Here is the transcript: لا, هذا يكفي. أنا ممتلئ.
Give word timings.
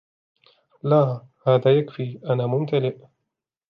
لا, 0.83 1.21
هذا 1.47 1.79
يكفي. 1.79 2.19
أنا 2.29 2.47
ممتلئ. 2.47 2.99